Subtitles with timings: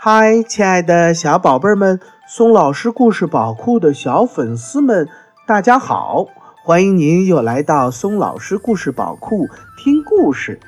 [0.00, 1.98] 嗨，亲爱的小宝贝们，
[2.28, 5.08] 松老师故事宝库的小粉丝们，
[5.44, 6.24] 大家好！
[6.62, 10.60] 欢迎您又来到松老师故事宝库听故事。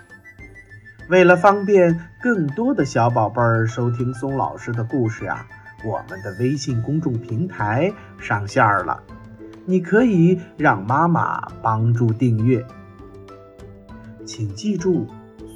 [1.08, 5.46] 为了方便更多的小宝贝儿收听松老师的故事啊，
[5.84, 9.00] 我们的微信公众平台上线了，
[9.64, 12.66] 你可以让妈妈帮助订阅。
[14.26, 15.06] 请记住，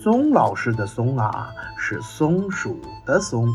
[0.05, 1.49] 松老师的“松”啊。
[1.79, 3.49] 是松鼠的松，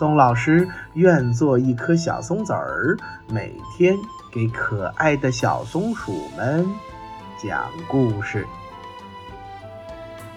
[0.00, 2.96] 松老师愿做一颗小松子儿，
[3.28, 3.96] 每天
[4.32, 6.66] 给可爱的小松鼠们
[7.40, 8.44] 讲故事。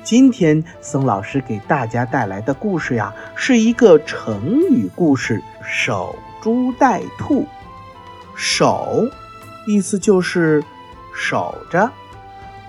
[0.04, 7.48] 今天松老师给大家带来的故事呀，是一个成语故事——守株待兔。
[8.36, 9.04] 守，
[9.66, 10.64] 意思就是
[11.16, 11.90] 守着；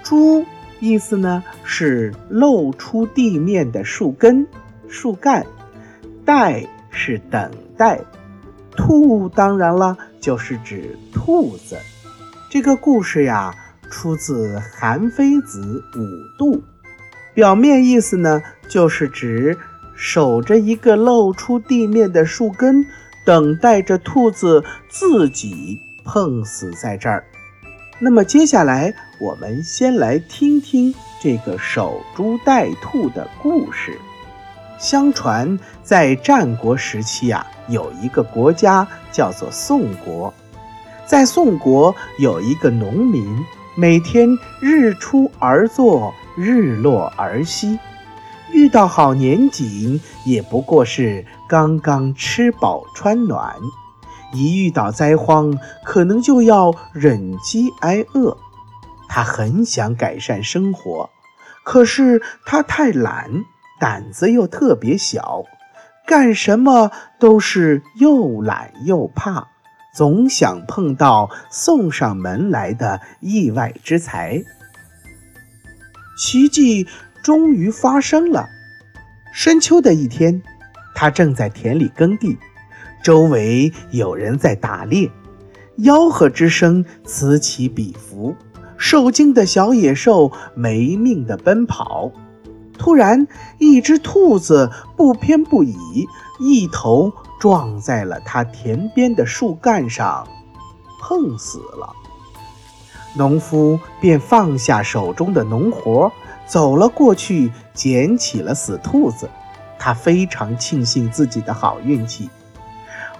[0.02, 0.46] 株。
[0.80, 4.46] 意思呢是露出地面的树根、
[4.88, 5.46] 树干，
[6.24, 8.00] 待是等待，
[8.76, 11.78] 兔当然了就是指兔子。
[12.50, 13.54] 这个故事呀
[13.90, 16.56] 出自《韩非子·五度》，
[17.32, 19.56] 表面意思呢就是指
[19.96, 22.84] 守着一个露出地面的树根，
[23.24, 27.24] 等待着兔子自己碰死在这儿。
[28.00, 33.98] 那么接下来，我们先来听听这个守株待兔的故事。
[34.78, 40.34] 相传，在战国时期啊，有一个国家叫做宋国。
[41.06, 43.24] 在宋国有一个农民，
[43.76, 44.28] 每天
[44.60, 47.78] 日出而作，日落而息，
[48.52, 53.54] 遇到好年景，也不过是刚刚吃饱穿暖。
[54.32, 58.36] 一遇到灾荒，可能就要忍饥挨饿。
[59.08, 61.10] 他很想改善生活，
[61.64, 63.30] 可是他太懒，
[63.78, 65.44] 胆子又特别小，
[66.06, 69.48] 干什么都是又懒又怕，
[69.94, 74.42] 总想碰到送上门来的意外之财。
[76.18, 76.88] 奇迹
[77.22, 78.48] 终于发生了。
[79.32, 80.42] 深秋的一天，
[80.94, 82.38] 他正在田里耕地。
[83.04, 85.10] 周围有人在打猎，
[85.76, 88.34] 吆喝之声此起彼伏，
[88.78, 92.10] 受惊的小野兽没命地奔跑。
[92.78, 93.28] 突然，
[93.58, 95.76] 一只兔子不偏不倚，
[96.40, 100.26] 一头撞在了他田边的树干上，
[100.98, 101.94] 碰死了。
[103.14, 106.10] 农夫便放下手中的农活，
[106.46, 109.28] 走了过去，捡起了死兔子。
[109.78, 112.30] 他非常庆幸自己的好运气。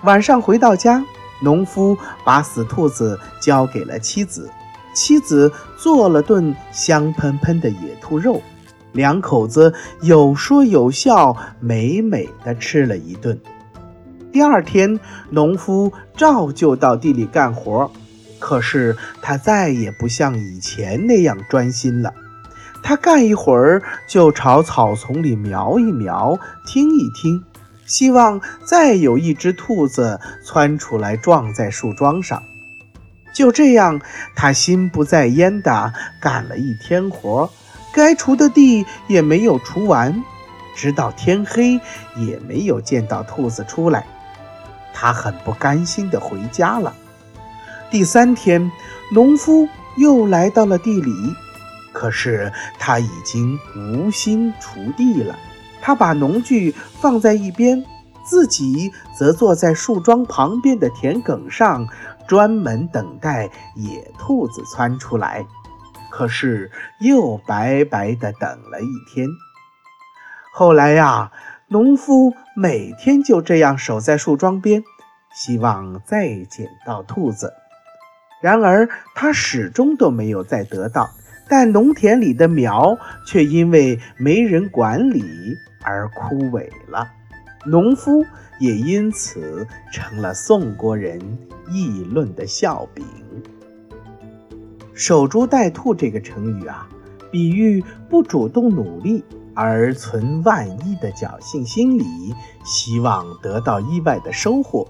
[0.05, 1.03] 晚上回到家，
[1.41, 4.51] 农夫把死兔子交给了妻子，
[4.95, 8.43] 妻子做了顿香喷喷的野兔肉，
[8.93, 9.73] 两口子
[10.03, 13.41] 有说有笑，美美的吃了一顿。
[14.31, 15.01] 第二天，
[15.31, 17.91] 农夫照旧到地里干活，
[18.39, 22.13] 可是他再也不像以前那样专心了。
[22.83, 27.43] 他干一会儿就朝草丛里瞄一瞄，听一听。
[27.87, 32.43] 希望再有一只兔子窜出来撞在树桩上。
[33.33, 34.01] 就这样，
[34.37, 37.51] 他心不在焉地干了一天活，
[37.93, 40.23] 该锄的地也没有锄完，
[40.77, 41.81] 直到天黑
[42.17, 44.07] 也没有见到兔子出来。
[44.93, 46.95] 他很不甘心地回家了。
[47.91, 48.71] 第三天，
[49.13, 51.13] 农夫又来到了地里，
[51.93, 55.37] 可是他已经无心锄地了。
[55.85, 57.85] 他把农具放在一边，
[58.25, 61.87] 自己则坐在树桩旁边的田埂上，
[62.27, 65.45] 专门等待野兔子窜出来。
[66.11, 69.29] 可是又白白的等了一天。
[70.55, 71.31] 后来呀，
[71.69, 74.83] 农夫每天就这样守在树桩边，
[75.35, 77.53] 希望再捡到兔子。
[78.41, 81.11] 然而他始终都没有再得到。
[81.47, 85.23] 但农田里的苗却因为没人管理。
[85.85, 87.07] 而枯萎了，
[87.67, 88.25] 农夫
[88.59, 91.21] 也因此成了宋国人
[91.71, 93.05] 议论的笑柄。
[94.95, 96.89] 守株待兔这个成语啊，
[97.31, 102.05] 比喻不主动努力而存万一的侥幸心理，
[102.65, 104.87] 希望得到意外的收获。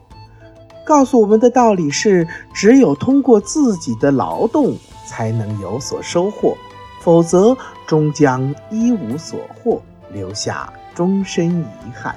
[0.87, 4.77] 告诉我们的道理是：只有通过自己的劳动，
[5.07, 6.55] 才能有所收获，
[7.01, 7.57] 否则
[7.87, 9.81] 终将一无所获，
[10.13, 10.71] 留下。
[10.95, 12.15] 终身遗憾。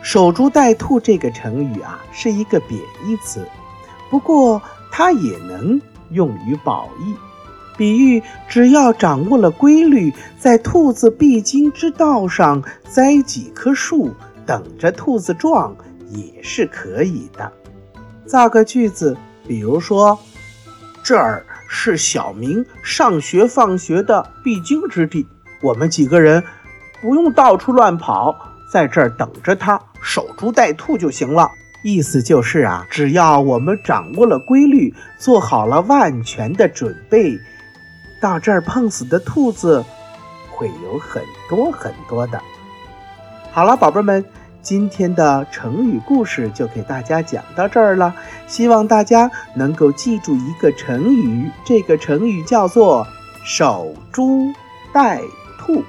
[0.00, 3.46] 守株待兔这个成语啊，是一个贬义词，
[4.08, 7.14] 不过它也能用于褒义，
[7.76, 14.14] 比喻只要掌握了规律，在兔子必经之道上栽几棵树，
[14.46, 15.76] 等着兔子撞
[16.08, 17.52] 也是可以的。
[18.24, 19.16] 造个句子，
[19.46, 20.18] 比如说，
[21.02, 25.26] 这儿是小明上学放学的必经之地，
[25.60, 26.42] 我们几个人
[27.00, 28.36] 不用到处乱跑，
[28.72, 31.50] 在这儿等着他，守株待兔就行了。
[31.82, 37.38] 意思就是啊，只要我们掌握了规律，做好了万全的准备，
[38.20, 39.84] 到这儿碰死的兔子
[40.50, 42.40] 会有很多很多的。
[43.52, 44.24] 好了，宝贝们。
[44.60, 48.14] 今天的成语故事就给大家讲到这儿了，
[48.46, 53.06] 希望大家能够记住一个成语，这个成语叫做
[53.46, 54.52] “守株
[54.92, 55.22] 待
[55.58, 55.82] 兔”。